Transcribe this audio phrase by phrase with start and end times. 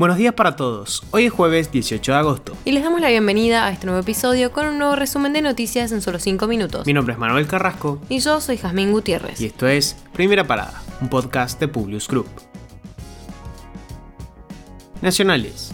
[0.00, 1.02] Buenos días para todos.
[1.10, 2.56] Hoy es jueves 18 de agosto.
[2.64, 5.92] Y les damos la bienvenida a este nuevo episodio con un nuevo resumen de noticias
[5.92, 6.86] en solo 5 minutos.
[6.86, 8.00] Mi nombre es Manuel Carrasco.
[8.08, 9.38] Y yo soy Jazmín Gutiérrez.
[9.42, 12.28] Y esto es Primera Parada, un podcast de Publius Group.
[15.02, 15.72] Nacionales.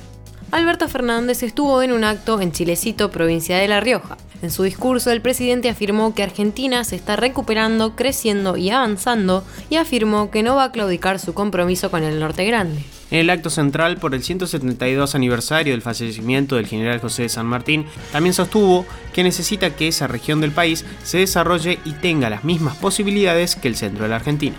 [0.51, 4.16] Alberto Fernández estuvo en un acto en Chilecito, provincia de La Rioja.
[4.43, 9.77] En su discurso, el presidente afirmó que Argentina se está recuperando, creciendo y avanzando, y
[9.77, 12.83] afirmó que no va a claudicar su compromiso con el Norte Grande.
[13.10, 17.47] En el acto central por el 172 aniversario del fallecimiento del general José de San
[17.47, 22.45] Martín, también sostuvo que necesita que esa región del país se desarrolle y tenga las
[22.45, 24.56] mismas posibilidades que el centro de la Argentina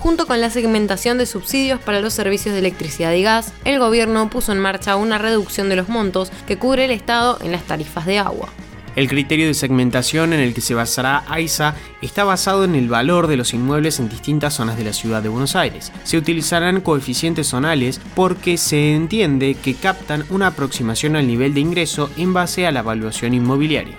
[0.00, 4.30] junto con la segmentación de subsidios para los servicios de electricidad y gas, el gobierno
[4.30, 8.06] puso en marcha una reducción de los montos que cubre el Estado en las tarifas
[8.06, 8.48] de agua.
[8.96, 13.28] El criterio de segmentación en el que se basará AISA está basado en el valor
[13.28, 15.92] de los inmuebles en distintas zonas de la ciudad de Buenos Aires.
[16.02, 22.10] Se utilizarán coeficientes zonales porque se entiende que captan una aproximación al nivel de ingreso
[22.16, 23.96] en base a la evaluación inmobiliaria.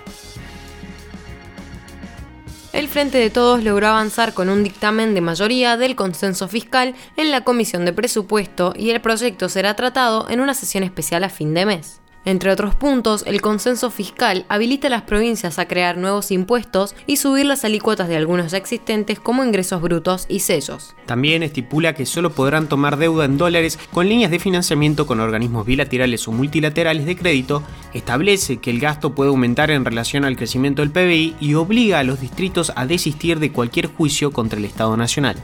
[2.72, 7.30] el Frente de Todos logró avanzar con un dictamen de mayoría del consenso fiscal en
[7.30, 11.54] la Comisión de Presupuesto y el proyecto será tratado en una sesión especial a fin
[11.54, 12.01] de mes.
[12.24, 17.16] Entre otros puntos, el consenso fiscal habilita a las provincias a crear nuevos impuestos y
[17.16, 20.94] subir las alícuotas de algunos existentes como ingresos brutos y sellos.
[21.06, 25.66] También estipula que solo podrán tomar deuda en dólares con líneas de financiamiento con organismos
[25.66, 30.82] bilaterales o multilaterales de crédito, establece que el gasto puede aumentar en relación al crecimiento
[30.82, 34.96] del PBI y obliga a los distritos a desistir de cualquier juicio contra el Estado
[34.96, 35.36] Nacional.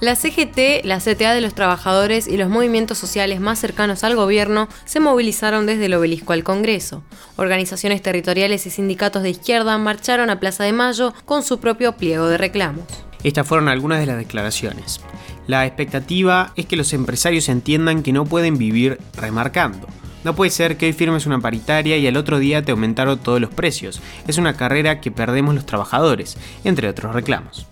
[0.00, 4.66] La CGT, la CTA de los trabajadores y los movimientos sociales más cercanos al gobierno
[4.86, 7.02] se movilizaron desde el obelisco al Congreso.
[7.36, 12.28] Organizaciones territoriales y sindicatos de izquierda marcharon a Plaza de Mayo con su propio pliego
[12.28, 12.84] de reclamos.
[13.24, 15.02] Estas fueron algunas de las declaraciones.
[15.46, 19.86] La expectativa es que los empresarios entiendan que no pueden vivir remarcando.
[20.24, 23.38] No puede ser que hoy firmes una paritaria y al otro día te aumentaron todos
[23.40, 24.00] los precios.
[24.26, 27.66] Es una carrera que perdemos los trabajadores, entre otros reclamos.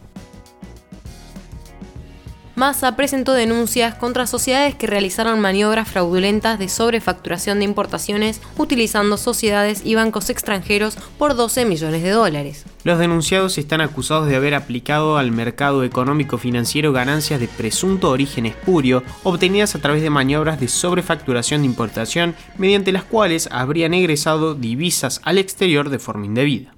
[2.59, 9.83] Massa presentó denuncias contra sociedades que realizaron maniobras fraudulentas de sobrefacturación de importaciones utilizando sociedades
[9.85, 12.65] y bancos extranjeros por 12 millones de dólares.
[12.83, 18.45] Los denunciados están acusados de haber aplicado al mercado económico financiero ganancias de presunto origen
[18.45, 24.57] espurio obtenidas a través de maniobras de sobrefacturación de importación mediante las cuales habrían egresado
[24.57, 26.75] divisas al exterior de forma indebida.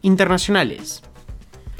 [0.00, 1.02] Internacionales.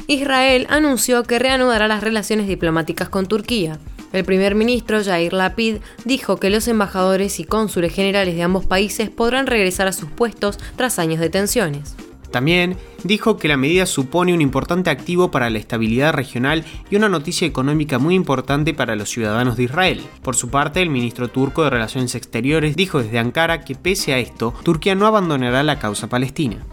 [0.09, 3.79] Israel anunció que reanudará las relaciones diplomáticas con Turquía.
[4.13, 9.09] El primer ministro Jair Lapid dijo que los embajadores y cónsules generales de ambos países
[9.09, 11.97] podrán regresar a sus puestos tras años de tensiones.
[12.31, 17.11] También dijo que la medida supone un importante activo para la estabilidad regional y una
[17.11, 20.03] noticia económica muy importante para los ciudadanos de Israel.
[20.23, 24.19] Por su parte, el ministro turco de Relaciones Exteriores dijo desde Ankara que pese a
[24.19, 26.65] esto, Turquía no abandonará la causa palestina.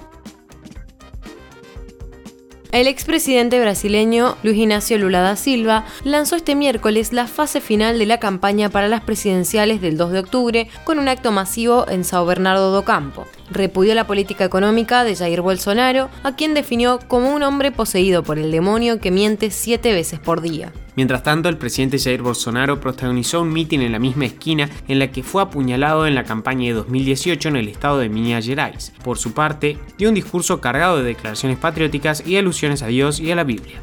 [2.72, 8.06] El expresidente brasileño Luis Ignacio Lula da Silva lanzó este miércoles la fase final de
[8.06, 12.28] la campaña para las presidenciales del 2 de octubre con un acto masivo en Sao
[12.28, 17.44] Bernardo do Campo repudió la política económica de Jair Bolsonaro, a quien definió como un
[17.44, 20.72] hombre poseído por el demonio que miente siete veces por día.
[21.00, 25.10] Mientras tanto, el presidente Jair Bolsonaro protagonizó un mitin en la misma esquina en la
[25.10, 28.92] que fue apuñalado en la campaña de 2018 en el estado de Minas Gerais.
[29.02, 33.32] Por su parte, dio un discurso cargado de declaraciones patrióticas y alusiones a Dios y
[33.32, 33.82] a la Biblia.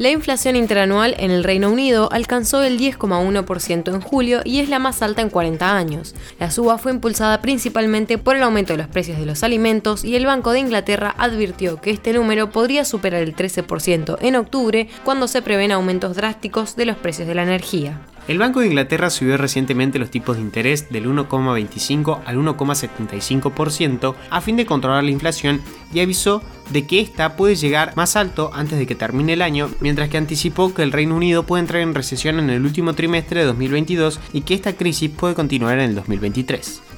[0.00, 4.78] La inflación interanual en el Reino Unido alcanzó el 10,1% en julio y es la
[4.78, 6.14] más alta en 40 años.
[6.38, 10.16] La suba fue impulsada principalmente por el aumento de los precios de los alimentos y
[10.16, 15.28] el Banco de Inglaterra advirtió que este número podría superar el 13% en octubre cuando
[15.28, 18.00] se prevén aumentos drásticos de los precios de la energía.
[18.28, 24.40] El Banco de Inglaterra subió recientemente los tipos de interés del 1,25 al 1,75% a
[24.40, 25.60] fin de controlar la inflación
[25.92, 29.70] y avisó de que esta puede llegar más alto antes de que termine el año,
[29.80, 33.40] mientras que anticipó que el Reino Unido puede entrar en recesión en el último trimestre
[33.40, 36.89] de 2022 y que esta crisis puede continuar en el 2023.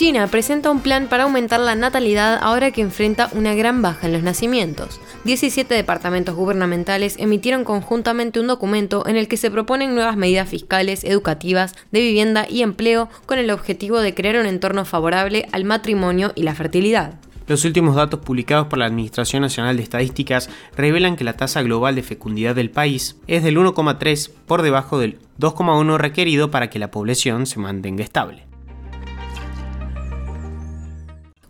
[0.00, 4.14] China presenta un plan para aumentar la natalidad ahora que enfrenta una gran baja en
[4.14, 4.98] los nacimientos.
[5.24, 11.04] 17 departamentos gubernamentales emitieron conjuntamente un documento en el que se proponen nuevas medidas fiscales,
[11.04, 16.32] educativas, de vivienda y empleo con el objetivo de crear un entorno favorable al matrimonio
[16.34, 17.20] y la fertilidad.
[17.46, 20.48] Los últimos datos publicados por la Administración Nacional de Estadísticas
[20.78, 25.18] revelan que la tasa global de fecundidad del país es del 1,3 por debajo del
[25.38, 28.49] 2,1 requerido para que la población se mantenga estable.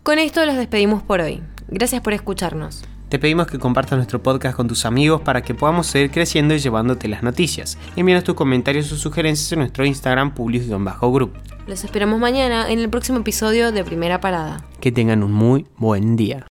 [0.03, 1.43] Con esto los despedimos por hoy.
[1.67, 2.83] Gracias por escucharnos.
[3.09, 6.59] Te pedimos que compartas nuestro podcast con tus amigos para que podamos seguir creciendo y
[6.59, 7.77] llevándote las noticias.
[7.95, 11.33] Envíanos tus comentarios o sugerencias en nuestro Instagram publius-group.
[11.67, 14.65] Los esperamos mañana en el próximo episodio de Primera Parada.
[14.79, 16.47] Que tengan un muy buen día.